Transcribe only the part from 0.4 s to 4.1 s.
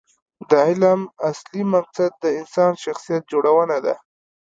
د علم اصلي مقصد د انسان شخصیت جوړونه ده.